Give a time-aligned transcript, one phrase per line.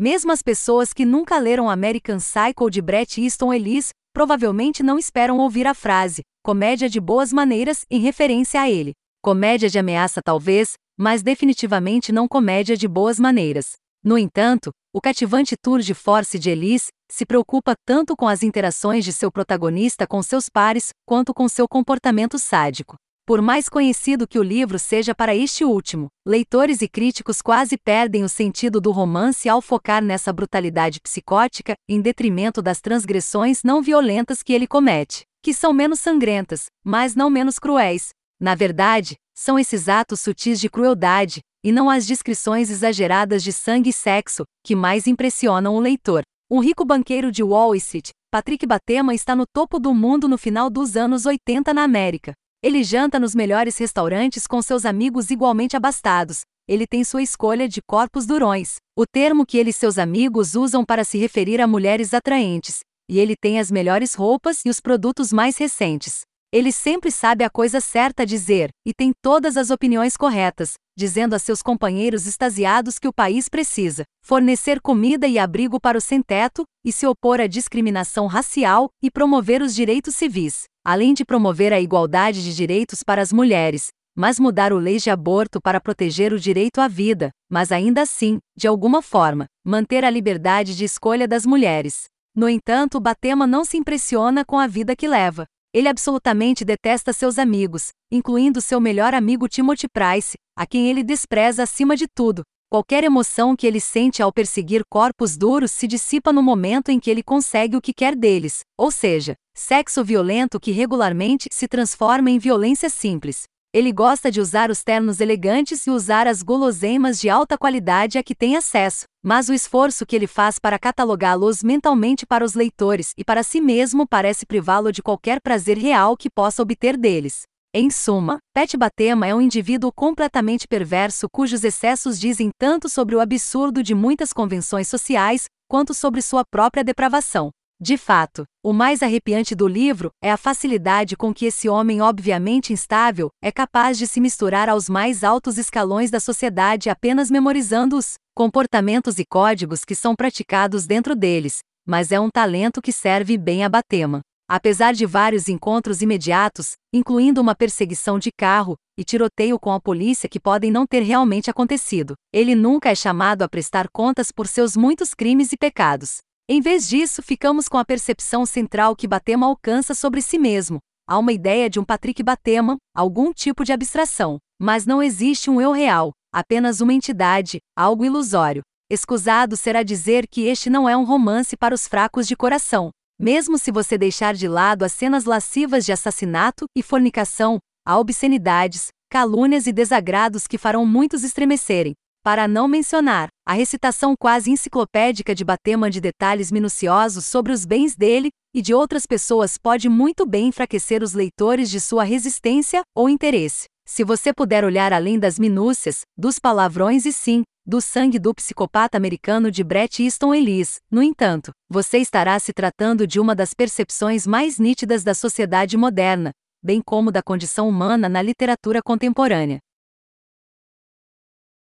[0.00, 5.38] Mesmo as pessoas que nunca leram American Psycho de Bret Easton Ellis provavelmente não esperam
[5.38, 8.92] ouvir a frase comédia de boas maneiras em referência a ele.
[9.20, 13.72] Comédia de ameaça talvez, mas definitivamente não comédia de boas maneiras.
[14.02, 19.04] No entanto, o cativante tour de force de Ellis se preocupa tanto com as interações
[19.04, 22.94] de seu protagonista com seus pares quanto com seu comportamento sádico.
[23.28, 28.24] Por mais conhecido que o livro seja para este último, leitores e críticos quase perdem
[28.24, 34.42] o sentido do romance ao focar nessa brutalidade psicótica, em detrimento das transgressões não violentas
[34.42, 38.08] que ele comete, que são menos sangrentas, mas não menos cruéis.
[38.40, 43.90] Na verdade, são esses atos sutis de crueldade, e não as descrições exageradas de sangue
[43.90, 46.22] e sexo, que mais impressionam o leitor.
[46.50, 50.70] Um rico banqueiro de Wall Street, Patrick Batema está no topo do mundo no final
[50.70, 52.32] dos anos 80 na América.
[52.60, 56.40] Ele janta nos melhores restaurantes com seus amigos igualmente abastados.
[56.66, 60.84] Ele tem sua escolha de corpos durões, o termo que ele e seus amigos usam
[60.84, 62.80] para se referir a mulheres atraentes.
[63.08, 66.22] E ele tem as melhores roupas e os produtos mais recentes.
[66.52, 71.34] Ele sempre sabe a coisa certa a dizer, e tem todas as opiniões corretas, dizendo
[71.34, 76.64] a seus companheiros extasiados que o país precisa fornecer comida e abrigo para o sem-teto,
[76.84, 81.78] e se opor à discriminação racial, e promover os direitos civis além de promover a
[81.78, 86.40] igualdade de direitos para as mulheres, mas mudar o lei de aborto para proteger o
[86.40, 91.44] direito à vida, mas ainda assim, de alguma forma, manter a liberdade de escolha das
[91.44, 92.04] mulheres.
[92.34, 95.44] No entanto, Batema não se impressiona com a vida que leva.
[95.74, 101.64] Ele absolutamente detesta seus amigos, incluindo seu melhor amigo Timothy Price, a quem ele despreza
[101.64, 106.42] acima de tudo, Qualquer emoção que ele sente ao perseguir corpos duros se dissipa no
[106.42, 111.48] momento em que ele consegue o que quer deles, ou seja, sexo violento que regularmente
[111.50, 113.44] se transforma em violência simples.
[113.72, 118.22] Ele gosta de usar os ternos elegantes e usar as guloseimas de alta qualidade a
[118.22, 123.12] que tem acesso, mas o esforço que ele faz para catalogá-los mentalmente para os leitores
[123.16, 127.44] e para si mesmo parece privá-lo de qualquer prazer real que possa obter deles.
[127.74, 133.20] Em suma, Pet Batema é um indivíduo completamente perverso cujos excessos dizem tanto sobre o
[133.20, 137.50] absurdo de muitas convenções sociais, quanto sobre sua própria depravação.
[137.78, 142.72] De fato, o mais arrepiante do livro é a facilidade com que esse homem obviamente
[142.72, 148.14] instável é capaz de se misturar aos mais altos escalões da sociedade apenas memorizando os
[148.34, 153.62] comportamentos e códigos que são praticados dentro deles, mas é um talento que serve bem
[153.62, 154.22] a Batema.
[154.50, 160.26] Apesar de vários encontros imediatos, incluindo uma perseguição de carro e tiroteio com a polícia
[160.26, 164.74] que podem não ter realmente acontecido, ele nunca é chamado a prestar contas por seus
[164.74, 166.20] muitos crimes e pecados.
[166.48, 170.78] Em vez disso, ficamos com a percepção central que Batema alcança sobre si mesmo.
[171.06, 175.60] Há uma ideia de um Patrick Batema, algum tipo de abstração, mas não existe um
[175.60, 178.62] eu real, apenas uma entidade, algo ilusório.
[178.90, 183.58] Escusado será dizer que este não é um romance para os fracos de coração, mesmo
[183.58, 189.66] se você deixar de lado as cenas lascivas de assassinato e fornicação, há obscenidades, calúnias
[189.66, 191.94] e desagrados que farão muitos estremecerem.
[192.22, 197.96] Para não mencionar, a recitação quase enciclopédica de Batema de detalhes minuciosos sobre os bens
[197.96, 203.08] dele e de outras pessoas pode muito bem enfraquecer os leitores de sua resistência ou
[203.08, 203.66] interesse.
[203.90, 208.98] Se você puder olhar além das minúcias, dos palavrões e sim, do sangue do psicopata
[208.98, 210.76] americano de Bret Easton Ellis.
[210.90, 216.32] No entanto, você estará se tratando de uma das percepções mais nítidas da sociedade moderna,
[216.62, 219.58] bem como da condição humana na literatura contemporânea.